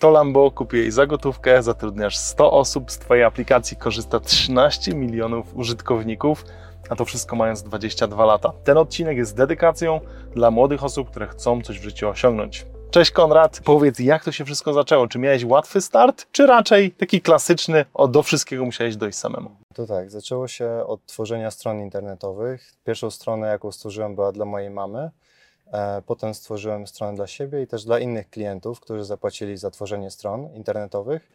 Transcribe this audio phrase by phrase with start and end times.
[0.00, 5.56] To Lambo kupię jej za gotówkę, zatrudniasz 100 osób, z Twojej aplikacji korzysta 13 milionów
[5.56, 6.44] użytkowników,
[6.90, 8.52] a to wszystko mając 22 lata.
[8.64, 10.00] Ten odcinek jest dedykacją
[10.34, 12.66] dla młodych osób, które chcą coś w życiu osiągnąć.
[12.90, 15.08] Cześć Konrad, powiedz jak to się wszystko zaczęło?
[15.08, 19.50] Czy miałeś łatwy start, czy raczej taki klasyczny, o do wszystkiego musiałeś dojść samemu?
[19.74, 22.72] To tak, zaczęło się od tworzenia stron internetowych.
[22.84, 25.10] Pierwszą stronę, jaką stworzyłem, była dla mojej mamy.
[25.72, 30.10] E, Potem stworzyłem stronę dla siebie i też dla innych klientów, którzy zapłacili za tworzenie
[30.10, 31.28] stron internetowych.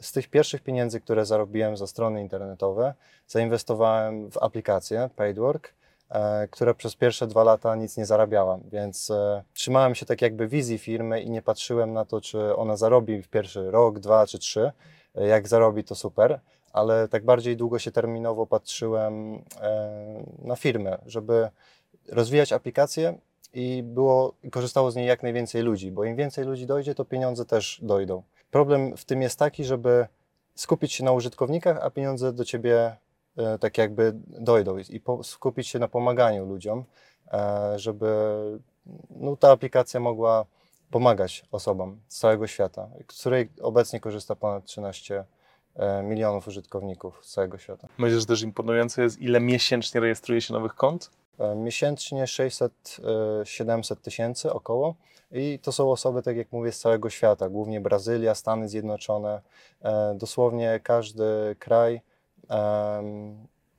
[0.00, 2.94] Z tych pierwszych pieniędzy, które zarobiłem za strony internetowe,
[3.28, 5.74] zainwestowałem w aplikację PaidWork,
[6.10, 10.48] e, która przez pierwsze dwa lata nic nie zarabiała, więc e, trzymałem się tak jakby
[10.48, 14.38] wizji firmy i nie patrzyłem na to, czy ona zarobi w pierwszy rok, dwa czy
[14.38, 14.72] trzy.
[15.14, 16.40] Jak zarobi, to super,
[16.72, 19.44] ale tak bardziej długo się terminowo patrzyłem
[20.38, 21.48] na firmę, żeby
[22.08, 23.18] rozwijać aplikację
[23.54, 27.44] i było, korzystało z niej jak najwięcej ludzi, bo im więcej ludzi dojdzie, to pieniądze
[27.44, 28.22] też dojdą.
[28.50, 30.06] Problem w tym jest taki, żeby
[30.54, 32.96] skupić się na użytkownikach, a pieniądze do ciebie
[33.36, 36.84] e, tak jakby dojdą i skupić się na pomaganiu ludziom,
[37.32, 38.16] e, żeby
[39.10, 40.44] no, ta aplikacja mogła
[40.90, 45.24] pomagać osobom z całego świata, z której obecnie korzysta ponad 13
[45.76, 47.88] e, milionów użytkowników z całego świata.
[47.98, 51.10] Myślę, że też imponujące jest, ile miesięcznie rejestruje się nowych kont?
[51.38, 54.94] E, Miesięcznie 600-700 tysięcy około.
[55.32, 59.40] I to są osoby, tak jak mówię, z całego świata, głównie Brazylia, Stany Zjednoczone,
[59.82, 62.00] e, dosłownie każdy kraj.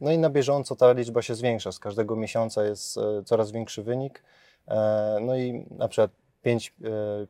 [0.02, 1.72] No i na bieżąco ta liczba się zwiększa.
[1.72, 4.24] Z każdego miesiąca jest e, coraz większy wynik.
[4.68, 6.12] E, No i na przykład
[6.44, 6.74] 5,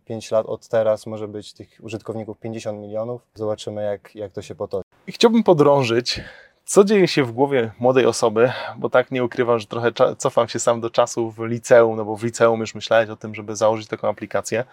[0.06, 3.22] 5 lat od teraz może być tych użytkowników 50 milionów.
[3.36, 4.84] Zobaczymy, jak, jak to się potoczy.
[5.08, 6.22] I chciałbym podrążyć,
[6.68, 10.60] co dzieje się w głowie młodej osoby, bo tak nie ukrywam, że trochę cofam się
[10.60, 14.10] sam do czasów liceum, no bo w liceum już myślałeś o tym, żeby założyć taką
[14.10, 14.64] aplikację.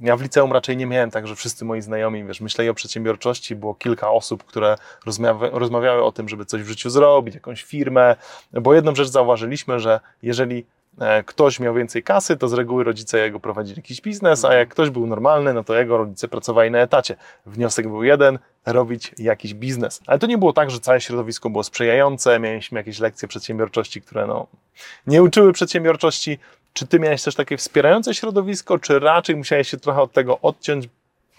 [0.00, 3.56] Ja w liceum raczej nie miałem tak, że wszyscy moi znajomi, wiesz, myśleli o przedsiębiorczości,
[3.56, 8.16] było kilka osób, które rozmawia- rozmawiały o tym, żeby coś w życiu zrobić, jakąś firmę,
[8.52, 10.66] bo jedną rzecz zauważyliśmy, że jeżeli
[11.26, 14.90] ktoś miał więcej kasy, to z reguły rodzice jego prowadzili jakiś biznes, a jak ktoś
[14.90, 17.16] był normalny, no to jego rodzice pracowali na etacie.
[17.46, 20.00] Wniosek był jeden, robić jakiś biznes.
[20.06, 24.26] Ale to nie było tak, że całe środowisko było sprzyjające, mieliśmy jakieś lekcje przedsiębiorczości, które
[24.26, 24.46] no,
[25.06, 26.38] nie uczyły przedsiębiorczości.
[26.72, 30.88] Czy ty miałeś też takie wspierające środowisko, czy raczej musiałeś się trochę od tego odciąć?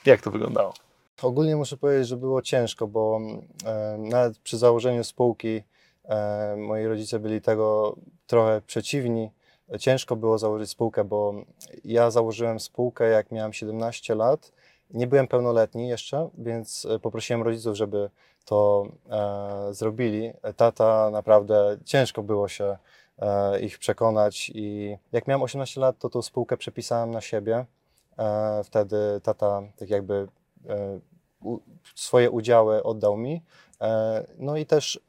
[0.06, 0.74] Jak to wyglądało?
[1.22, 3.20] Ogólnie muszę powiedzieć, że było ciężko, bo
[3.66, 5.64] e, nawet przy założeniu spółki
[6.06, 7.96] e, moi rodzice byli tego
[8.28, 9.30] trochę przeciwni.
[9.80, 11.34] Ciężko było założyć spółkę, bo
[11.86, 14.52] ja założyłem spółkę jak miałem 17 lat.
[14.90, 18.10] Nie byłem pełnoletni jeszcze, więc e, poprosiłem rodziców, żeby
[18.46, 20.34] to e, zrobili.
[20.56, 22.78] Tata naprawdę ciężko było się
[23.20, 27.66] e, ich przekonać i jak miałem 18 lat, to tą spółkę przepisałem na siebie.
[28.18, 30.28] E, wtedy tata tak jakby
[30.70, 31.00] e,
[31.44, 31.60] u,
[31.96, 33.42] swoje udziały oddał mi.
[33.82, 35.02] E, No i też y,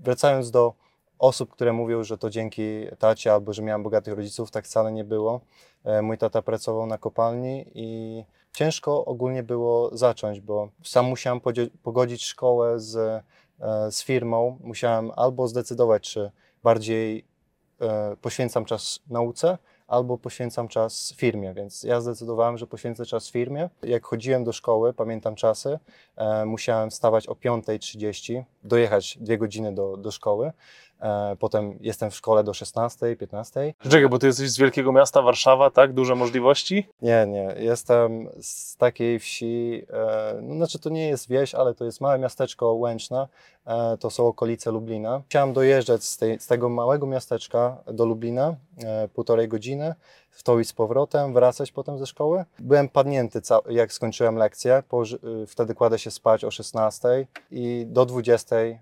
[0.00, 0.74] wracając do
[1.18, 5.04] osób, które mówią, że to dzięki tacie albo że miałem bogatych rodziców, tak wcale nie
[5.04, 5.40] było.
[5.84, 11.40] E, Mój tata pracował na kopalni i ciężko ogólnie było zacząć, bo sam musiałem
[11.82, 14.58] pogodzić szkołę z, e, z firmą.
[14.60, 16.30] Musiałem albo zdecydować, czy
[16.62, 17.24] bardziej
[17.80, 23.70] e, poświęcam czas nauce, albo poświęcam czas firmie, więc ja zdecydowałem, że poświęcę czas firmie.
[23.82, 25.78] Jak chodziłem do szkoły, pamiętam czasy,
[26.46, 30.52] musiałem wstawać o 5.30, dojechać dwie godziny do, do szkoły,
[31.38, 33.74] potem jestem w szkole do 16, 15.
[33.82, 35.92] Czekaj, bo ty jesteś z wielkiego miasta Warszawa, tak?
[35.92, 36.88] Duże możliwości?
[37.02, 41.84] Nie, nie, jestem z takiej wsi, e, no znaczy to nie jest wieś, ale to
[41.84, 43.55] jest małe miasteczko Łęczna, e,
[44.00, 45.22] to są okolice Lublina.
[45.28, 49.94] Chciałem dojeżdżać z, tej, z tego małego miasteczka do Lublina, e, półtorej godziny,
[50.36, 52.44] w to i z powrotem, wracać potem ze szkoły.
[52.58, 58.06] Byłem padnięty, jak skończyłem lekcję, położy- y, wtedy kładę się spać o 16 i do
[58.06, 58.78] 20 em,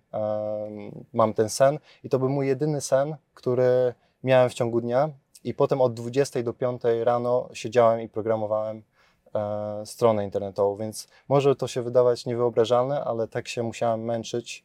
[1.12, 3.94] mam ten sen i to był mój jedyny sen, który
[4.24, 5.10] miałem w ciągu dnia
[5.44, 8.82] i potem od 20 do 5 rano siedziałem i programowałem
[9.34, 14.64] e, stronę internetową, więc może to się wydawać niewyobrażalne, ale tak się musiałem męczyć.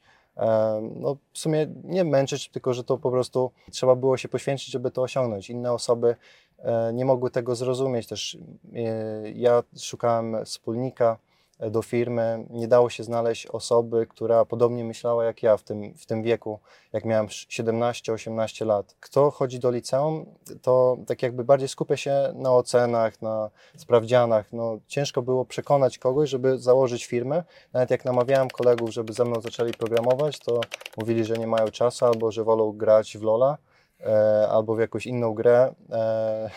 [0.96, 4.92] No w sumie nie męczyć, tylko że to po prostu trzeba było się poświęcić, żeby
[4.92, 5.50] to osiągnąć.
[5.50, 6.16] Inne osoby
[6.58, 8.38] e, nie mogły tego zrozumieć też.
[8.76, 11.18] E, ja szukałem wspólnika
[11.60, 16.06] do firmy, nie dało się znaleźć osoby, która podobnie myślała jak ja w tym, w
[16.06, 16.60] tym wieku,
[16.94, 18.96] jak miałem 17-18 lat.
[19.00, 20.26] Kto chodzi do liceum,
[20.62, 24.54] to tak jakby bardziej skupia się na ocenach, na sprawdzianach.
[24.54, 27.44] No, ciężko było przekonać kogoś, żeby założyć firmę.
[27.74, 30.62] Nawet jak namawiałem kolegów, żeby ze mną zaczęli programować, to
[30.98, 33.58] mówili, że nie mają czasu albo że wolą grać w Lola.
[34.06, 35.74] E, albo w jakąś inną grę.
[35.92, 36.50] E,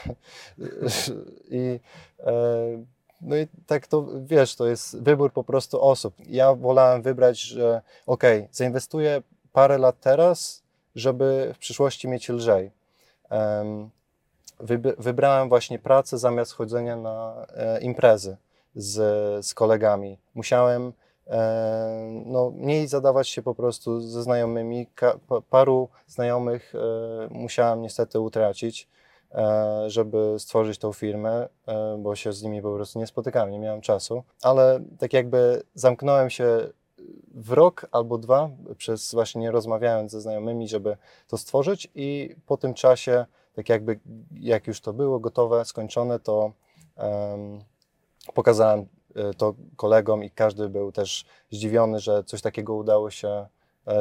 [1.51, 1.81] I
[2.21, 2.33] e,
[3.23, 6.15] No i tak to, wiesz, to jest wybór po prostu osób.
[6.27, 9.23] Ja wolałem wybrać, że okej, okay, zainwestuję
[9.53, 10.63] parę lat teraz,
[10.95, 12.71] żeby w przyszłości mieć lżej.
[13.31, 13.91] Um,
[14.99, 18.37] wybrałem właśnie pracę zamiast chodzenia na e, imprezy
[18.75, 20.19] z, z kolegami.
[20.35, 20.93] Musiałem
[21.27, 24.87] e, no, mniej zadawać się po prostu ze znajomymi.
[24.95, 25.19] Ka,
[25.51, 26.79] paru znajomych e,
[27.31, 28.89] musiałem niestety utracić,
[29.87, 33.81] żeby stworzyć tą firmę, e, bo się z nimi po prostu nie spotykałem, nie miałem
[33.81, 34.23] czasu.
[34.43, 36.69] Ale tak jakby zamknąłem się
[37.35, 40.97] w rok albo dwa, przez właśnie nie rozmawiając ze znajomymi, żeby
[41.29, 44.01] to stworzyć i po tym czasie tak jakby
[44.41, 46.53] jak już to było gotowe, skończone, to
[46.97, 47.65] um,
[48.35, 53.49] pokazałem e, to kolegom i każdy był też zdziwiony, że coś takiego udało się e,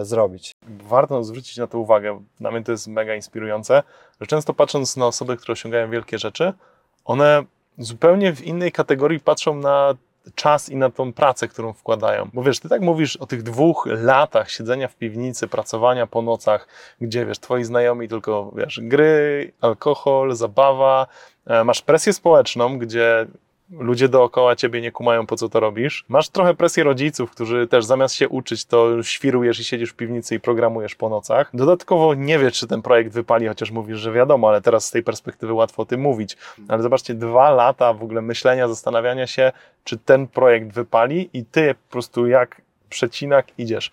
[0.02, 0.52] zrobić.
[0.68, 3.84] Warto zwrócić na to uwagę, dla mnie to jest mega inspirujące,
[4.22, 6.54] że często patrząc na osoby, które osiągają wielkie rzeczy,
[7.06, 7.44] one
[7.78, 9.96] zupełnie w innej kategorii patrzą na
[10.36, 12.30] czas i na tą pracę, którą wkładają.
[12.34, 16.68] Bo wiesz, ty tak mówisz o tych dwóch latach siedzenia w piwnicy, pracowania po nocach,
[17.02, 21.08] gdzie wiesz, twoi znajomi tylko wiesz, gry, alkohol, zabawa,
[21.46, 23.28] e, masz presję społeczną, gdzie
[23.80, 26.06] ludzie dookoła ciebie nie kumają, po co to robisz.
[26.10, 30.36] Masz trochę presję rodziców, którzy też zamiast się uczyć, to świrujesz i siedzisz w piwnicy
[30.36, 31.50] i programujesz po nocach.
[31.54, 35.04] Dodatkowo nie wiesz, czy ten projekt wypali, chociaż mówisz, że wiadomo, ale teraz z tej
[35.04, 36.38] perspektywy łatwo o tym mówić.
[36.68, 39.52] Ale zobaczcie, dwa lata w ogóle myślenia, zastanawiania się,
[39.84, 43.92] czy ten projekt wypali i ty po prostu jak przecinak idziesz.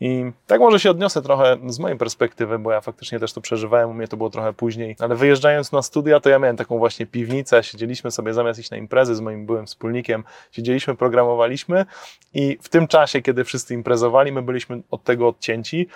[0.00, 3.90] I tak może się odniosę trochę z mojej perspektywy, bo ja faktycznie też to przeżywałem,
[3.90, 7.06] u mnie to było trochę później, ale wyjeżdżając na studia, to ja miałem taką właśnie
[7.06, 11.86] piwnicę, siedzieliśmy sobie zamiast iść na imprezy z moim byłym wspólnikiem, siedzieliśmy, programowaliśmy
[12.34, 15.88] i w tym czasie, kiedy wszyscy imprezowali, my byliśmy od tego odcięci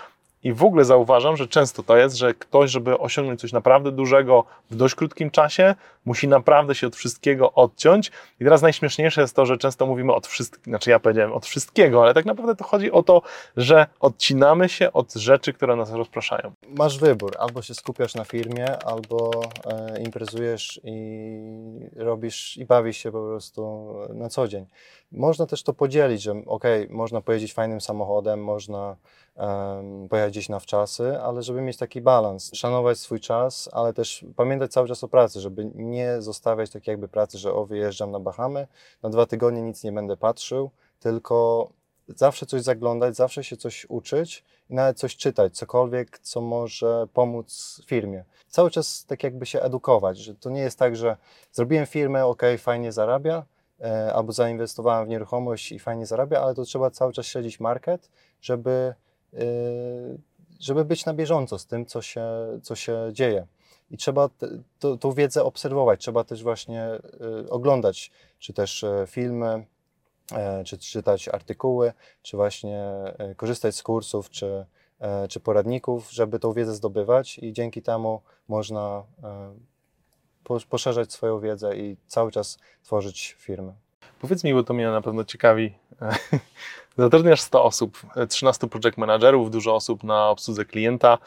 [0.45, 4.45] i w ogóle zauważam, że często to jest, że ktoś, żeby osiągnąć coś naprawdę dużego
[4.71, 5.75] w dość krótkim czasie,
[6.05, 8.11] musi naprawdę się od wszystkiego odciąć.
[8.39, 12.03] I teraz najśmieszniejsze jest to, że często mówimy od wszystkiego, znaczy ja powiedziałem od wszystkiego,
[12.03, 13.21] ale tak naprawdę to chodzi o to,
[13.57, 16.51] że odcinamy się od rzeczy, które nas rozpraszają.
[16.77, 19.31] Masz wybór, albo się skupiasz na firmie, albo
[19.65, 24.65] e, imprezujesz i robisz i bawisz się po prostu na co dzień.
[25.15, 28.95] Można też to podzielić, że ok, można pojeździć fajnym samochodem, można
[29.35, 34.25] um, pojechać gdzieś na wczasy, ale żeby mieć taki balans, szanować swój czas, ale też
[34.35, 38.19] pamiętać cały czas o pracy, żeby nie zostawiać tak jakby pracy, że o wyjeżdżam na
[38.19, 38.67] Bahamy,
[39.03, 41.69] na dwa tygodnie nic nie będę patrzył, tylko
[42.07, 47.81] zawsze coś zaglądać, zawsze się coś uczyć i nawet coś czytać, cokolwiek, co może pomóc
[47.85, 48.23] firmie.
[48.47, 51.17] Cały czas tak jakby się edukować, że to nie jest tak, że
[51.51, 53.45] zrobiłem firmę, ok, fajnie zarabia,
[54.13, 58.09] albo zainwestowałem w nieruchomość i fajnie zarabia, ale to trzeba cały czas śledzić market,
[58.41, 58.93] żeby,
[59.33, 59.37] e,
[60.59, 62.27] żeby być na bieżąco z tym, co się,
[62.63, 63.47] co się dzieje.
[63.91, 64.29] I trzeba
[64.99, 67.01] tą wiedzę obserwować, trzeba też właśnie e,
[67.49, 69.65] oglądać, czy też filmy,
[70.65, 72.85] czy czytać artykuły, czy właśnie
[73.37, 74.65] korzystać z kursów, czy,
[75.29, 79.03] czy poradników, żeby tą wiedzę zdobywać i dzięki temu można
[80.69, 83.73] poszerzać swoją wiedzę i cały czas tworzyć firmy.
[84.19, 85.73] Powiedz mi, bo to mnie na pewno ciekawi.
[86.97, 91.17] Zatrudniasz 100 osób, 13 project managerów, dużo osób na obsłudze klienta.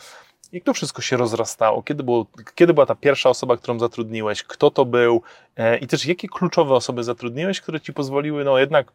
[0.53, 1.83] Jak to wszystko się rozrastało?
[1.83, 4.43] Kiedy, było, kiedy była ta pierwsza osoba, którą zatrudniłeś?
[4.43, 5.23] Kto to był?
[5.57, 8.93] E, I też jakie kluczowe osoby zatrudniłeś, które ci pozwoliły, no jednak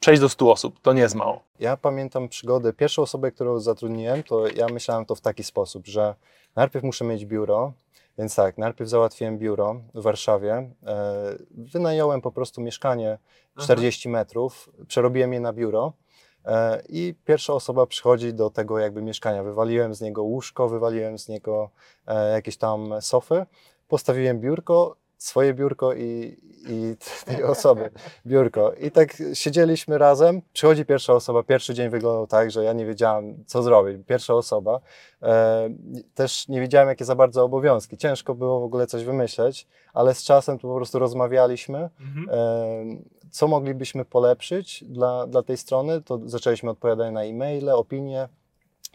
[0.00, 0.80] przejść do 100 osób?
[0.80, 1.42] To nie jest mało.
[1.60, 2.72] Ja pamiętam przygodę.
[2.72, 6.14] Pierwszą osobę, którą zatrudniłem, to ja myślałem to w taki sposób, że
[6.56, 7.72] najpierw muszę mieć biuro,
[8.18, 10.70] więc tak, najpierw załatwiłem biuro w Warszawie.
[10.86, 13.18] E, wynająłem po prostu mieszkanie
[13.58, 14.18] 40 Aha.
[14.18, 15.92] metrów, przerobiłem je na biuro.
[16.44, 19.42] E, I pierwsza osoba przychodzi do tego jakby mieszkania.
[19.42, 21.70] Wywaliłem z niego łóżko, wywaliłem z niego
[22.06, 23.46] e, jakieś tam sofy,
[23.88, 26.36] postawiłem biurko swoje biurko i,
[26.68, 27.90] i tej osoby
[28.26, 28.72] biurko.
[28.72, 30.42] I tak siedzieliśmy razem.
[30.52, 31.42] Przychodzi pierwsza osoba.
[31.42, 34.06] Pierwszy dzień wyglądał tak, że ja nie wiedziałem, co zrobić.
[34.06, 34.80] Pierwsza osoba.
[35.22, 35.70] E,
[36.14, 37.96] też nie wiedziałem, jakie za bardzo obowiązki.
[37.96, 41.90] Ciężko było w ogóle coś wymyśleć, ale z czasem tu po prostu rozmawialiśmy.
[42.00, 42.28] Mhm.
[42.30, 46.02] E, co moglibyśmy polepszyć dla, dla tej strony?
[46.02, 48.28] To zaczęliśmy odpowiadać na e-maile, opinie.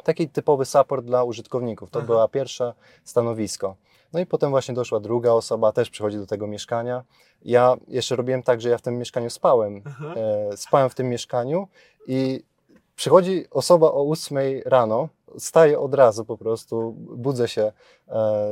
[0.03, 1.89] Taki typowy support dla użytkowników.
[1.89, 2.05] To Aha.
[2.05, 3.75] była pierwsze stanowisko.
[4.13, 7.03] No i potem właśnie doszła druga osoba, też przychodzi do tego mieszkania.
[7.41, 9.81] Ja jeszcze robiłem tak, że ja w tym mieszkaniu spałem.
[10.15, 11.67] E, spałem w tym mieszkaniu
[12.07, 12.43] i
[12.95, 17.71] przychodzi osoba o 8 rano, staję od razu po prostu, budzę się e,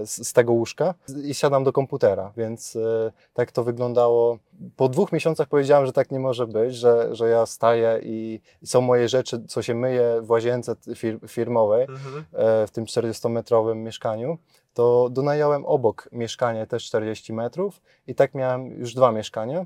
[0.06, 4.38] z, z, tego łóżka i siadam do komputera, więc e, tak to wyglądało.
[4.76, 8.68] Po dwóch miesiącach powiedziałem, że tak nie może być, że, że ja staję i, i
[8.68, 12.26] są moje rzeczy, co się myje w łazience fir firmowej, mhm.
[12.34, 14.38] e, w tym 40-metrowym mieszkaniu
[14.74, 19.66] to donająłem obok mieszkanie też 40 metrów i tak miałem już dwa mieszkania.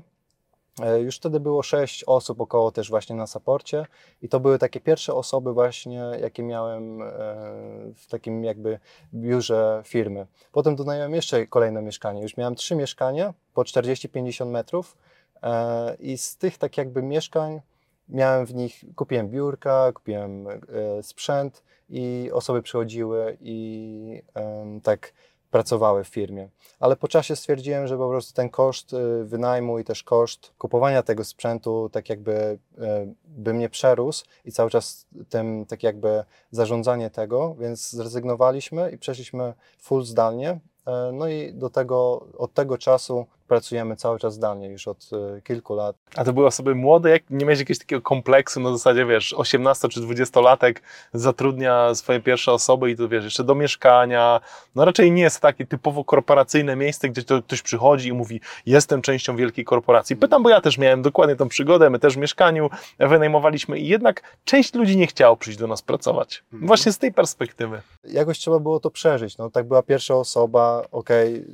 [0.82, 3.86] E, Już wtedy było sześć osób około też właśnie na saporcie
[4.22, 7.06] i to były takie pierwsze osoby właśnie, jakie miałem e,
[7.94, 8.78] w takim jakby
[9.14, 10.26] biurze firmy.
[10.52, 12.22] Potem donająłem jeszcze kolejne mieszkanie.
[12.22, 14.96] Już miałem trzy mieszkania po 40-50 metrów
[15.42, 17.60] e, i z tych tak jakby mieszkań
[18.08, 20.58] miałem w nich, kupiłem biurka, kupiłem e,
[21.02, 24.22] sprzęt i osoby przychodziły i
[24.82, 25.12] tak
[25.50, 26.48] pracowały w firmie.
[26.80, 31.02] Ale po czasie stwierdziłem, że po prostu ten koszt y, wynajmu i też koszt kupowania
[31.02, 32.58] tego sprzętu tak jakby y,
[33.24, 39.54] by mnie przerósł i cały czas tym tak jakby zarządzanie tego, więc zrezygnowaliśmy i przeszliśmy
[39.78, 40.60] full zdalnie.
[40.86, 45.42] E, No i do tego, od tego czasu pracujemy cały czas zdalnie już od y,
[45.42, 45.96] kilku lat.
[46.16, 49.88] A to były osoby młode, jak nie miałeś jakiegoś takiego kompleksu na zasadzie, wiesz, 18
[49.88, 50.74] czy 20-latek
[51.12, 54.40] zatrudnia swoje pierwsze osoby i to wiesz, jeszcze do mieszkania.
[54.74, 59.02] No raczej nie jest takie typowo korporacyjne miejsce, gdzie to ktoś przychodzi i mówi, jestem
[59.02, 60.16] częścią wielkiej korporacji.
[60.16, 64.22] Pytam, bo ja też miałem dokładnie tą przygodę, my też w mieszkaniu wynajmowaliśmy i jednak
[64.44, 66.44] część ludzi nie chciało przyjść do nas pracować.
[66.52, 66.66] Mhm.
[66.66, 67.82] Właśnie z tej perspektywy.
[68.04, 69.38] jakoś trzeba było to przeżyć.
[69.38, 71.44] No, tak była pierwsza osoba, okej,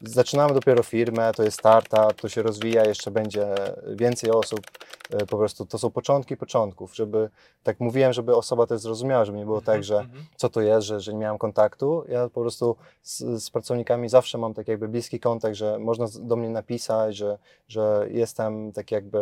[0.00, 3.46] zaczynamy dopiero firmę, to jest startup, to się rozwija, jeszcze będzie
[3.86, 4.60] więcej osób.
[5.10, 7.30] E, Po prostu to są początki początków, żeby,
[7.62, 10.24] tak mówiłem, żeby osoba też zrozumiała, żeby nie było tak, że Mhm.
[10.36, 12.04] co to jest, że, że nie miałem kontaktu.
[12.08, 16.36] Ja po prostu z, z pracownikami zawsze mam tak jakby bliski kontakt, że można do
[16.36, 19.18] mnie napisać, że, że jestem tak jakby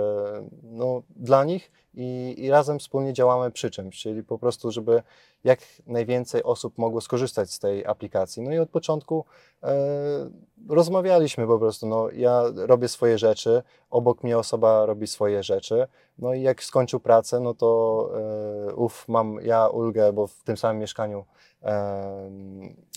[0.62, 5.02] no, dla nich i, i razem wspólnie działamy przy czymś, czyli po prostu, żeby
[5.44, 8.42] jak najwięcej osób mogło skorzystać z tej aplikacji.
[8.42, 9.24] No i od początku
[9.62, 10.30] e,
[10.68, 15.86] rozmawialiśmy po prostu, no ja robię swoje rzeczy, obok mnie osoba robi swoje rzeczy,
[16.18, 18.10] no i jak skończył pracę, no to
[18.78, 21.24] e, mam ja ulgę, bo w tym samym mieszkaniu
[21.62, 22.30] e,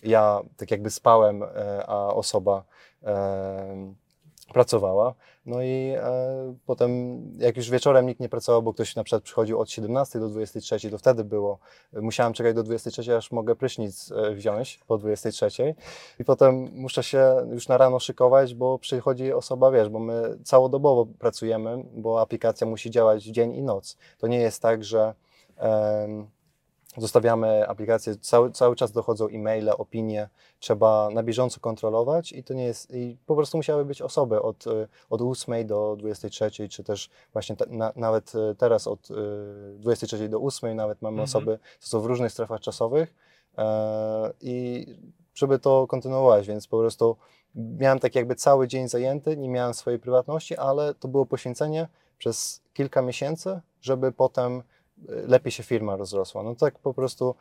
[0.04, 2.64] ja tak jakby spałem, e, a osoba
[3.04, 3.94] e,
[4.46, 5.14] pracowała.
[5.46, 9.60] No i e, potem, jak już wieczorem nikt nie pracował, bo ktoś na przykład przychodził
[9.60, 11.60] od 17 do 23, to wtedy było,
[11.94, 15.76] musiałem czekać do 23, aż mogę prysznic e, wziąć po 23.
[16.20, 21.06] I potem muszę się już na rano szykować, bo przychodzi osoba, wiesz, bo my całodobowo
[21.06, 23.98] pracujemy, bo aplikacja musi działać dzień i noc.
[24.18, 25.14] To nie jest tak, że
[25.58, 26.28] em,
[26.98, 32.64] zostawiamy aplikację, cały, cały czas dochodzą e-maile, opinie, trzeba na bieżąco kontrolować i to nie
[32.64, 37.10] jest, i po prostu musiały być osoby od, y, od 8 do 23, czy też
[37.34, 39.14] właśnie te, na, nawet y, teraz od y,
[39.78, 41.24] 23 do 8 nawet mamy Mhm.
[41.24, 43.16] osoby, co są w różnych strefach czasowych
[43.58, 44.86] e, i
[45.34, 47.18] żeby to kontynuować, więc po prostu
[47.56, 52.62] miałem tak jakby cały dzień zajęty, nie miałem swojej prywatności, ale to było poświęcenie przez
[52.74, 54.64] kilka miesięcy, żeby potem y,
[55.08, 56.44] lepiej się firma rozrosła.
[56.44, 57.36] No tak po prostu,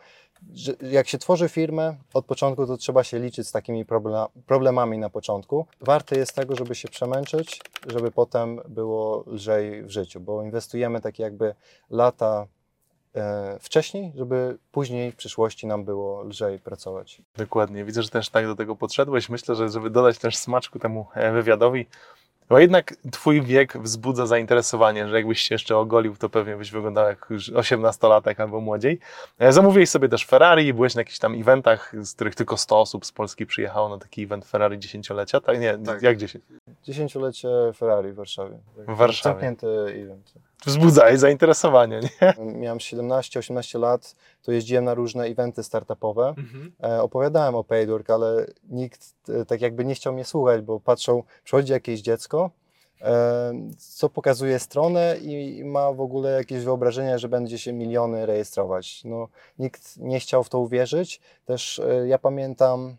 [0.83, 5.11] jak się tworzy firmę od początku, to trzeba się liczyć z takimi problema- problemami na
[5.11, 5.67] początku.
[5.81, 11.19] Warte jest tego, żeby się przemęczyć, żeby potem było lżej w życiu, bo inwestujemy tak
[11.19, 11.55] jakby
[11.91, 12.47] lata
[13.15, 17.23] e, wcześniej, żeby później w przyszłości nam było lżej pracować.
[17.37, 17.85] Dokładnie.
[17.85, 19.29] Widzę, że też tak do tego podszedłeś.
[19.29, 21.87] Myślę, że żeby dodać też smaczku temu e, wywiadowi,
[22.49, 27.07] bo jednak twój wiek wzbudza zainteresowanie, że jakbyś się jeszcze ogolił, to pewnie byś wyglądał
[27.07, 28.99] jak już 18-latek albo młodziej.
[29.39, 33.07] E, Zamówiłeś sobie też Ferrari, byłeś na jakichś tam eventach, z których tylko 100 osób
[33.07, 35.41] z Polski przyjechało na taki event Ferrari dziesięciolecia.
[35.41, 36.03] Tak, nie, Tak.
[36.03, 36.45] jak 10?
[36.83, 38.59] Dziesięciolecie Ferrari w Warszawie.
[38.77, 39.33] W Warszawie.
[39.33, 39.67] Zamknięty
[40.05, 40.33] event.
[40.67, 42.35] Wzbudzałeś zainteresowanie, nie?
[42.55, 46.35] Miałem 17-18 lat, to jeździłem na różne eventy startupowe.
[46.83, 51.23] E, opowiadałem o Paywork, ale nikt e, tak jakby nie chciał mnie słuchać, bo patrzą,
[51.45, 52.51] przychodzi jakieś dziecko,
[53.03, 58.27] e, co pokazuje stronę i, i ma w ogóle jakieś wyobrażenie, że będzie się miliony
[58.27, 59.05] rejestrować.
[59.05, 59.29] No,
[59.59, 61.21] nikt nie chciał w to uwierzyć.
[61.45, 62.97] Też e, ja pamiętam,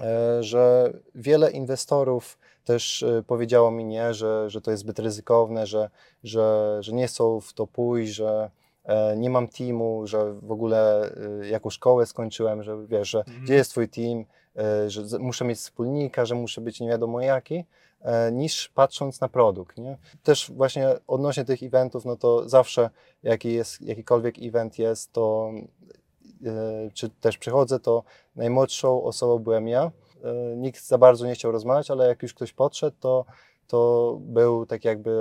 [0.00, 5.66] e, że wiele inwestorów też e, powiedziało mi nie, że, że to jest zbyt ryzykowne,
[5.66, 5.90] że,
[6.24, 8.50] że, że nie chcą w to pójść, że
[8.84, 11.10] e, nie mam teamu, że w ogóle
[11.42, 13.44] e, jaką szkołę skończyłem, że wiesz, że Mhm.
[13.44, 14.24] gdzie jest twój team,
[14.86, 17.64] że muszę mieć wspólnika, że muszę być nie wiadomo jaki,
[18.32, 19.78] niż patrząc na produkt.
[19.78, 19.96] Nie?
[20.22, 22.90] Też właśnie odnośnie tych eventów, no to zawsze
[23.22, 25.50] jaki jest, jakikolwiek event jest, to
[26.94, 28.02] czy też przychodzę, to
[28.36, 29.90] najmłodszą osobą byłem ja.
[30.24, 33.24] E, Nikt za bardzo nie chciał rozmawiać, ale jak już ktoś podszedł, to,
[33.66, 35.12] to był tak jakby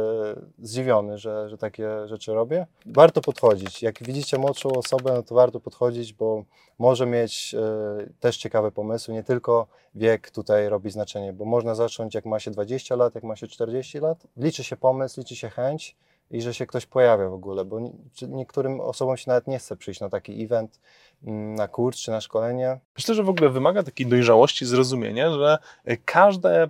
[0.59, 2.67] zdziwiony, że, że takie rzeczy robię.
[2.85, 3.81] Warto podchodzić.
[3.83, 6.43] Jak widzicie młodszą osobę, no to warto podchodzić, bo
[6.79, 9.13] może mieć e, też ciekawe pomysły.
[9.13, 13.23] Nie tylko wiek tutaj robi znaczenie, bo można zacząć jak ma się 20 lat, jak
[13.23, 14.27] ma się 40 lat.
[14.37, 15.95] Liczy się pomysł, liczy się chęć
[16.31, 17.79] i że się ktoś pojawia w ogóle, bo
[18.27, 20.79] niektórym osobom się nawet nie chce przyjść na taki event,
[21.23, 22.79] mm, na kurs czy na szkolenie.
[22.97, 25.57] Myślę, że w ogóle wymaga takiej dojrzałości, zrozumienia, że
[26.05, 26.69] każde mm,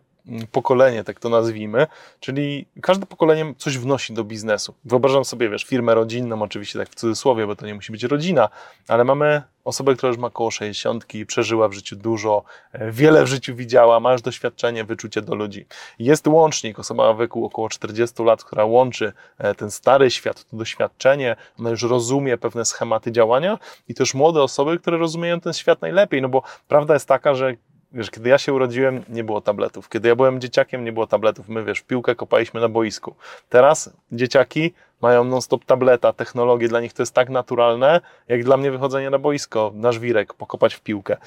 [0.52, 1.88] pokolenie, tak to nazwijmy,
[2.20, 4.74] czyli każde pokolenie coś wnosi do biznesu.
[4.86, 8.50] Wyobrażam sobie, wiesz, firmę rodzinną, oczywiście tak w cudzysłowie, bo to nie musi być rodzina,
[8.88, 13.28] ale mamy osobę, która już ma około 60, przeżyła w życiu dużo, e, wiele w
[13.28, 15.66] życiu widziała, ma już doświadczenie, wyczucie do ludzi.
[16.00, 20.58] Jest łącznik, osoba w wieku około 40 lat, która łączy e, ten stary świat, to
[20.58, 23.58] doświadczenie, ona już rozumie pewne schematy działania
[23.88, 27.56] i też młode osoby, które rozumieją ten świat najlepiej, no bo prawda jest taka, że
[27.92, 29.90] Wiesz, kiedy ja się urodziłem, nie było tabletów.
[29.90, 31.50] Kiedy ja byłem dzieciakiem, nie było tabletów.
[31.50, 33.16] My, wiesz, piłkę kopaliśmy na boisku.
[33.50, 38.72] Teraz dzieciaki mają non-stop tableta, technologie, dla nich to jest tak naturalne, jak dla mnie
[38.72, 41.18] wychodzenie na boisko, na żwirek, pokopać w piłkę.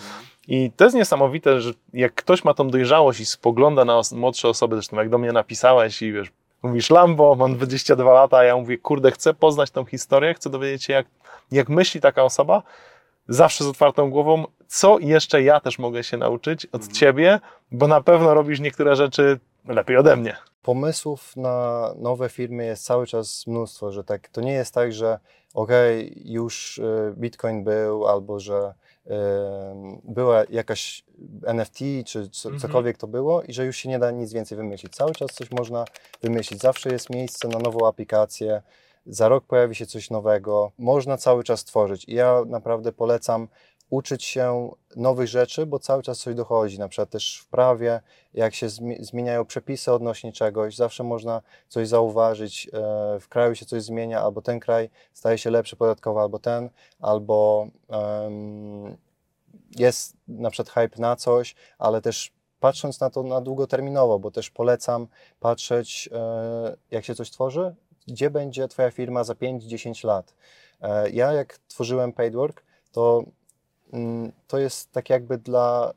[0.49, 4.77] I to jest niesamowite, że jak ktoś ma tą dojrzałość i spogląda na młodsze osoby,
[4.77, 8.79] zresztą jak do mnie napisałeś i wiesz, mówisz Lambo, mam 22 lata, a ja mówię,
[8.79, 11.07] kurde, chcę poznać tą historię, chcę dowiedzieć się, jak,
[11.53, 12.63] jak myśli taka osoba,
[13.31, 16.93] zawsze z otwartą głową, co jeszcze ja też mogę się nauczyć od mhm.
[16.93, 17.41] ciebie,
[17.73, 20.37] bo na pewno robisz niektóre rzeczy lepiej ode mnie.
[20.63, 25.19] Pomysłów na nowe firmy jest cały czas mnóstwo, że tak, to nie jest tak, że
[25.55, 28.75] okej, okay, już y, Bitcoin był, albo że
[29.07, 29.11] y,
[30.05, 31.05] była jakaś
[31.47, 32.59] NFT, czy mhm.
[32.59, 34.93] cokolwiek to było i że już się nie da nic więcej wymyślić.
[34.93, 35.85] Cały czas coś można
[36.23, 36.61] wymyślić.
[36.61, 38.63] Zawsze jest miejsce na nową aplikację,
[39.07, 40.73] za rok pojawi się coś nowego.
[40.79, 43.49] Można cały czas tworzyć i ja naprawdę polecam
[43.91, 48.01] uczyć się nowych rzeczy, bo cały czas coś dochodzi, na przykład też w prawie,
[48.35, 48.69] jak się
[49.01, 54.43] zmieniają przepisy odnośnie czegoś, zawsze można coś zauważyć, e, w kraju się coś zmienia, albo
[54.43, 58.97] ten kraj staje się lepszy podatkowo, albo ten, albo um,
[59.79, 64.51] jest na przykład hype na coś, ale też patrząc na to na długoterminowo, bo też
[64.51, 65.07] polecam
[65.41, 67.75] patrzeć, e, jak się coś tworzy,
[68.11, 70.35] gdzie będzie Twoja firma za 5-10 lat.
[70.81, 72.63] E, ja jak tworzyłem Paidwork,
[72.93, 73.25] to
[73.93, 75.95] mm, to jest tak jakby dla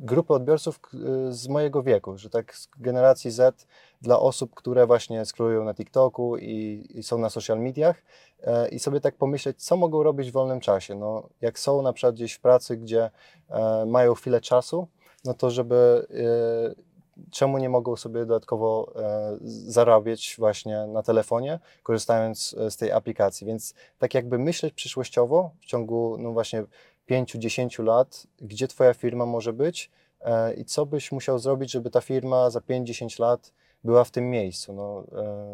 [0.00, 3.66] grupy odbiorców y, z mojego wieku, że tak z generacji Z
[4.02, 8.02] dla osób, które właśnie skrólują na TikToku i, i, są na social mediach
[8.42, 10.94] e, i sobie tak pomyśleć, co mogą robić w wolnym czasie.
[10.94, 13.10] No, jak są na przykład gdzieś w pracy, gdzie
[13.50, 14.88] e, mają chwilę czasu,
[15.24, 16.89] no to żeby e,
[17.30, 23.46] czemu nie mogą sobie dodatkowo e, zarabiać właśnie na telefonie, korzystając e, z tej aplikacji.
[23.46, 26.64] Więc tak jakby myśleć przyszłościowo w ciągu no właśnie
[27.10, 32.00] 5-10 lat, gdzie Twoja firma może być e, i co byś musiał zrobić, żeby ta
[32.00, 33.52] firma za 5-10 lat
[33.84, 34.72] była w tym miejscu.
[34.72, 35.04] No,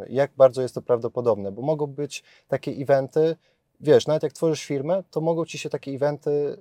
[0.09, 3.37] jak bardzo jest to prawdopodobne, bo mogą być takie eventy,
[3.81, 6.57] wiesz, nawet jak tworzysz firmę, to mogą ci się takie eventy y,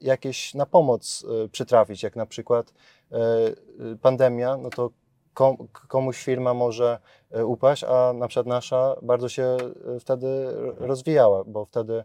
[0.00, 2.74] jakieś na pomoc y, przytrafić, jak na przykład
[3.12, 4.90] y, pandemia, no to
[5.34, 5.56] kom,
[5.88, 6.98] komuś firma może
[7.46, 9.56] upaść, a na przykład nasza bardzo się
[10.00, 10.26] wtedy
[10.78, 12.04] rozwijała, bo wtedy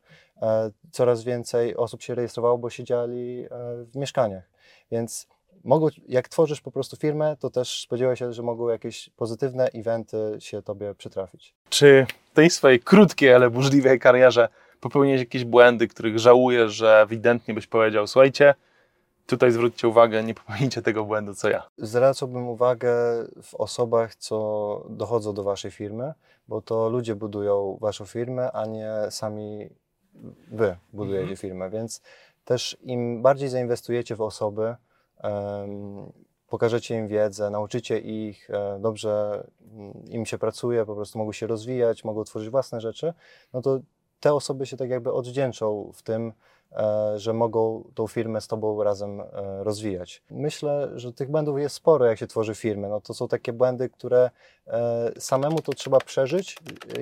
[0.91, 3.45] coraz więcej osób się rejestrowało, bo siedzieli
[3.85, 4.49] w mieszkaniach.
[4.91, 5.27] Więc
[5.63, 10.37] mogą, jak tworzysz po prostu firmę, to też spodziewaj się, że mogą jakieś pozytywne eventy
[10.39, 11.53] się tobie przytrafić.
[11.69, 17.53] Czy w tej swojej krótkiej, ale burzliwej karierze popełniłeś jakieś błędy, których żałujesz, że ewidentnie
[17.53, 18.55] byś powiedział, słuchajcie,
[19.27, 21.63] tutaj zwróćcie uwagę, nie popełnijcie tego błędu, co ja.
[21.77, 22.93] Zwracałbym uwagę
[23.43, 26.13] w osobach, co dochodzą do waszej firmy,
[26.47, 29.69] bo to ludzie budują waszą firmę, a nie sami
[30.51, 31.37] wy budujecie mhm.
[31.37, 32.01] firmę, więc
[32.45, 34.75] też im bardziej zainwestujecie w osoby,
[36.49, 41.47] pokażecie im wiedzę, nauczycie ich, e, dobrze mm, im się pracuje, po prostu mogą się
[41.47, 43.13] rozwijać, mogą tworzyć własne rzeczy,
[43.53, 43.79] no to
[44.19, 46.33] te osoby się tak jakby odwdzięczą w tym,
[46.71, 49.25] e, że mogą tą firmę z Tobą razem e,
[49.63, 50.23] rozwijać.
[50.31, 52.89] Myślę, że tych błędów jest sporo, jak się tworzy firmę.
[52.89, 54.29] No to są takie błędy, które
[55.19, 56.57] samemu to trzeba przeżyć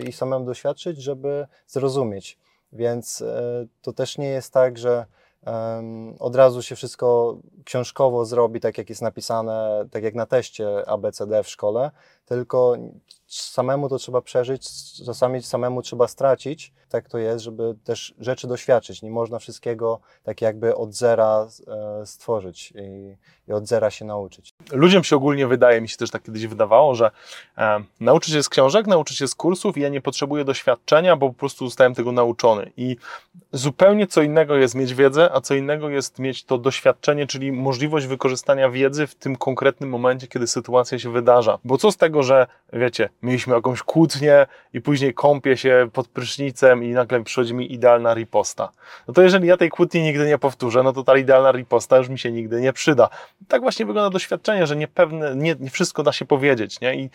[0.08, 2.38] i samemu doświadczyć, żeby zrozumieć.
[2.74, 3.24] Więc
[3.82, 5.06] to też nie jest tak, że
[6.20, 11.44] od razu się wszystko książkowo zrobi, tak jak jest napisane, tak jak na teście ABCD
[11.44, 11.92] w szkole,
[12.28, 12.78] tylko
[13.28, 14.70] samemu to trzeba przeżyć,
[15.06, 16.74] czasami samemu trzeba stracić.
[16.90, 19.02] Tak to jest, żeby też rzeczy doświadczyć.
[19.02, 23.16] Nie można wszystkiego tak jakby od zera e, stworzyć i,
[23.48, 24.54] i od zera się nauczyć.
[24.72, 27.12] Ludziom się ogólnie wydaje, mi się też tak kiedyś wydawało, że
[27.58, 31.36] e, się z książek, nauczyć się z kursów i ja nie potrzebuję doświadczenia, bo po
[31.36, 32.72] prostu zostałem tego nauczony.
[32.78, 32.98] I
[33.52, 38.06] zupełnie co innego jest mieć wiedzę, a co innego jest mieć to doświadczenie, czyli możliwość
[38.06, 41.60] wykorzystania wiedzy w tym konkretnym momencie, kiedy sytuacja się wydarza.
[41.63, 46.84] Bo co z tego, że wiecie, mieliśmy jakąś kłótnię i później kąpię się pod prysznicem
[46.84, 48.72] i nagle przychodzi mi idealna riposta.
[49.08, 52.10] No to jeżeli ja tej kłótni nigdy nie powtórzę, no to ta idealna riposta już
[52.10, 53.10] mi się nigdy nie przyda.
[53.48, 56.96] Tak właśnie wygląda doświadczenie, że niepewne, nie, nie wszystko da się powiedzieć, nie?
[56.96, 57.10] I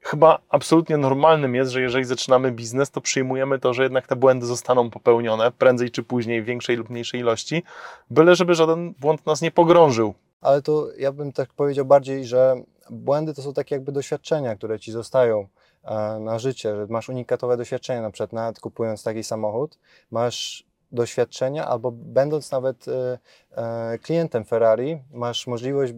[0.00, 4.46] chyba absolutnie normalnym jest, że jeżeli zaczynamy biznes, to przyjmujemy to, że jednak te błędy
[4.46, 7.62] zostaną popełnione prędzej czy później w większej lub mniejszej ilości,
[8.10, 10.14] byle żeby żaden błąd nas nie pogrążył.
[10.40, 12.56] Ale to ja bym tak powiedział bardziej, że
[12.90, 15.48] błędy to są takie jakby doświadczenia, które ci zostają
[15.84, 19.78] e, na życie, że masz unikatowe doświadczenia, na przykład nawet kupując taki samochód,
[20.10, 23.18] masz doświadczenia albo będąc nawet e,
[23.56, 25.92] e, klientem Ferrari, masz możliwość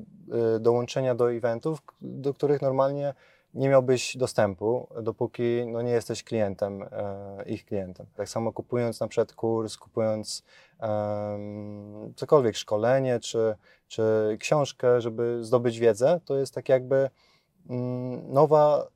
[0.60, 3.14] dołączenia do eventów, do których normalnie
[3.54, 8.06] nie miałbyś dostępu, dopóki no, nie jesteś klientem, e, ich klientem.
[8.14, 10.42] Tak samo kupując na przykład kurs, kupując
[10.80, 13.54] em, cokolwiek, szkolenie czy,
[13.88, 14.02] czy
[14.40, 17.10] książkę, żeby zdobyć wiedzę, to jest tak jakby
[17.70, 18.86] mm, nowa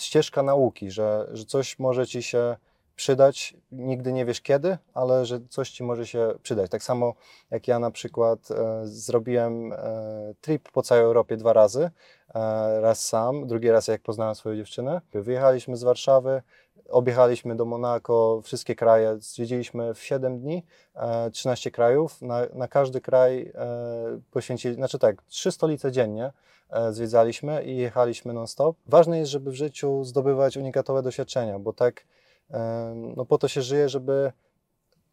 [0.00, 2.56] ścieżka nauki, że, że coś może ci się
[2.96, 6.70] przydać, nigdy nie wiesz kiedy, ale że coś ci może się przydać.
[6.70, 7.14] Tak samo
[7.50, 9.76] jak ja na przykład e, zrobiłem e,
[10.40, 11.90] trip po całej Europie dwa razy,
[12.34, 15.00] e, raz sam, drugi raz jak poznałem swoją dziewczynę.
[15.12, 16.42] Wyjechaliśmy z Warszawy,
[16.88, 23.00] objechaliśmy do Monako, wszystkie kraje, zwiedziliśmy w 7 dni, e, 13 krajów, na, na każdy
[23.00, 26.32] kraj e, poświęcili, znaczy tak, trzy stolice dziennie,
[26.70, 28.76] e, zwiedzaliśmy i jechaliśmy non-stop.
[28.86, 32.04] Ważne jest, żeby w życiu zdobywać unikatowe doświadczenia, bo tak
[32.94, 34.32] no po to się żyje, żeby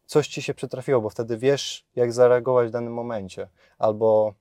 [0.06, 3.47] coś ci się przytrafiło, bo wtedy wiesz, jak zareagować w danym momencie.
[3.77, 4.34] Albo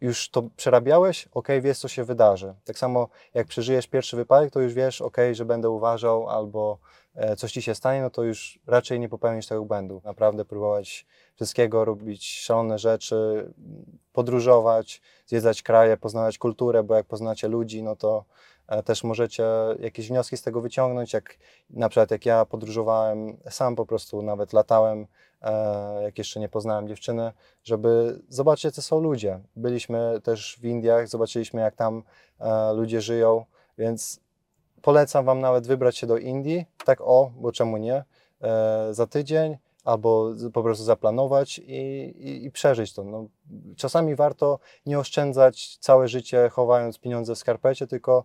[0.00, 2.54] już to przerabiałeś, ok, wiesz, co się wydarzy.
[2.64, 6.78] Tak samo jak przeżyjesz pierwszy wypadek, to już wiesz, ok, że będę uważał, albo
[7.14, 10.00] e, coś ci się stanie, no to już raczej nie popełnisz tego błędu.
[10.04, 13.50] Naprawdę próbować wszystkiego, robić szalone rzeczy,
[14.12, 18.24] podróżować, zwiedzać kraje, poznawać kulturę, bo jak poznacie ludzi, no to
[18.84, 19.44] też możecie
[19.78, 21.36] jakieś wnioski z tego wyciągnąć, jak
[21.70, 25.06] na przykład jak ja podróżowałem sam po prostu, nawet latałem,
[25.42, 27.32] e, jak jeszcze nie poznałem dziewczyny,
[27.64, 29.40] żeby zobaczyć, jacy są ludzie.
[29.56, 32.02] Byliśmy też w Indiach, zobaczyliśmy, jak tam
[32.40, 33.44] e, ludzie żyją,
[33.78, 34.20] więc
[34.82, 38.04] polecam Wam nawet wybrać się do Indii, tak o, bo czemu nie,
[38.42, 41.72] e, za tydzień, albo po prostu zaplanować i,
[42.18, 43.04] i, i przeżyć to.
[43.04, 43.26] No,
[43.76, 48.24] czasami warto nie oszczędzać całe życie, chowając pieniądze w skarpecie, tylko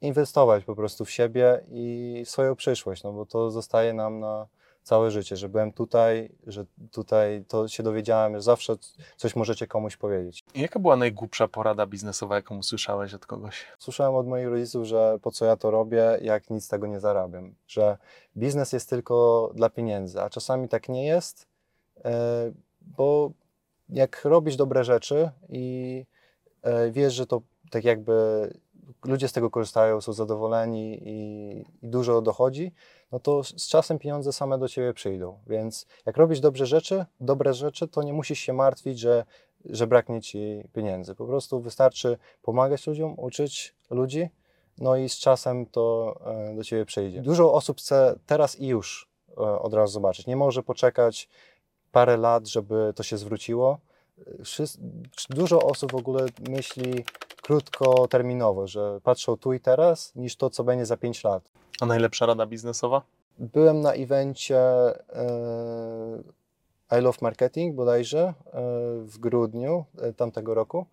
[0.00, 4.46] inwestować po prostu w siebie i swoją przyszłość, no bo to zostaje nam na
[4.82, 8.76] całe życie, że byłem tutaj, że tutaj to się dowiedziałem, że zawsze
[9.16, 10.44] coś możecie komuś powiedzieć.
[10.54, 13.66] I Jaka była najgłupsza porada biznesowa, jaką usłyszałeś od kogoś?
[13.78, 17.00] Słyszałem od moich rodziców, że po co ja to robię, jak nic z tego nie
[17.00, 17.98] zarabiam, że
[18.36, 21.46] biznes jest tylko dla pieniędzy, a czasami tak nie jest,
[22.04, 23.30] e, bo
[23.88, 26.06] jak robisz dobre rzeczy i
[26.62, 28.14] e, wiesz, że to tak jakby
[29.04, 32.72] ludzie z tego korzystają, są zadowoleni i, i dużo dochodzi,
[33.12, 35.38] no to z czasem pieniądze same do ciebie przyjdą.
[35.46, 39.24] Więc jak robisz dobrze rzeczy, dobre rzeczy, to nie musisz się martwić, że,
[39.64, 41.14] że braknie ci pieniędzy.
[41.14, 44.28] Po prostu wystarczy pomagać ludziom, uczyć ludzi,
[44.78, 47.22] no i z czasem to e, do ciebie przyjdzie.
[47.22, 50.26] Dużo osób chce teraz i już e, od razu zobaczyć.
[50.26, 51.28] Nie może poczekać
[51.92, 53.78] parę lat, żeby to się zwróciło.
[55.30, 57.04] Dużo osób w ogóle myśli
[57.42, 61.42] krótkoterminowo, że patrzą tu i teraz, niż to, co będzie za 5 lat.
[61.80, 63.02] A najlepsza rada biznesowa?
[63.38, 64.98] Byłem na evencie e,
[66.98, 68.32] I Love Marketing bodajże e,
[69.04, 70.86] w grudniu e, tamtego roku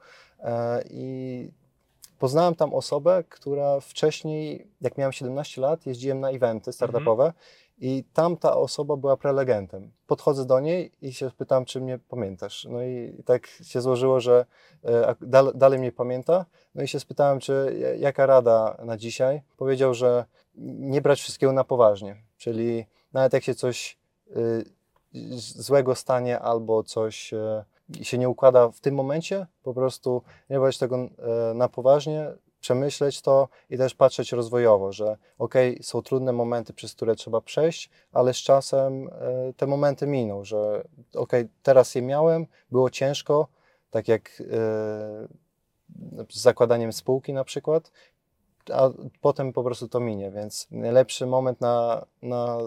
[0.90, 1.50] i
[2.20, 7.34] poznałem tam osobę, która wcześniej, jak miałem 17 lat, jeździłem na eventy startupowe
[7.78, 9.92] i tam ta osoba była prelegentem.
[10.08, 12.68] Podchodzę do niej i się pytam, czy mnie pamiętasz.
[12.70, 14.46] No i tak się złożyło, że
[14.84, 15.16] e,
[15.56, 16.46] dalej mnie pamięta.
[16.76, 19.42] No i się spytałem, czy ja- jaka rada na dzisiaj.
[19.58, 20.26] Powiedział, że
[20.80, 22.16] nie brać wszystkiego na poważnie.
[22.38, 23.98] Czyli nawet jak się coś
[25.14, 30.60] z- złego stanie albo coś y, się nie układa w tym momencie, po prostu nie
[30.60, 31.10] brać tego
[31.56, 37.16] na poważnie, przemyśleć to i też patrzeć rozwojowo, że okej, są trudne momenty, przez które
[37.16, 42.90] trzeba przejść, ale z czasem y, te momenty miną, że okej, teraz je miałem, było
[42.90, 43.48] ciężko,
[43.92, 44.46] tak jak y,
[46.30, 47.92] z zakładaniem spółki na przykład,
[48.74, 48.90] a
[49.22, 52.58] potem po prostu to minie, więc najlepszy moment na, na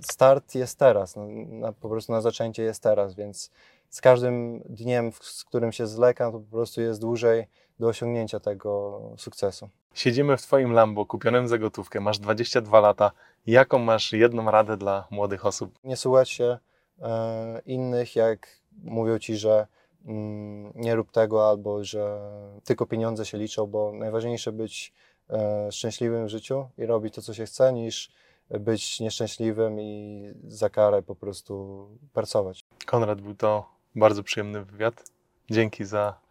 [0.00, 3.50] start jest teraz, no, na, po prostu na zaczęcie jest teraz, więc
[3.90, 7.46] z każdym dniem, z którym się zlekam, to po prostu jest dłużej
[7.82, 9.68] do osiągnięcia tego sukcesu.
[9.94, 13.10] Siedzimy w Twoim Lambo, kupionym za gotówkę, masz 22 lata.
[13.46, 15.78] Jaką masz jedną radę dla młodych osób?
[15.84, 16.58] Nie słuchać się
[17.02, 18.48] e, innych, jak
[18.84, 19.66] mówią ci, że
[20.06, 22.20] mm, nie rób tego albo że
[22.64, 24.92] tylko pieniądze się liczą, bo najważniejsze być
[25.30, 28.12] e, szczęśliwym w życiu i robić to, co się chce, niż
[28.50, 32.64] być nieszczęśliwym i za karę po prostu pracować.
[32.86, 35.04] Konrad, był to bardzo przyjemny wywiad.
[35.50, 36.22] Dzięki za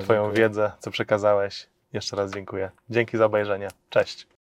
[0.00, 1.68] Twoją wiedzę, co przekazałeś.
[1.92, 2.70] Jeszcze raz dziękuję.
[2.90, 3.68] Dzięki za obejrzenie.
[3.90, 4.26] Cześć.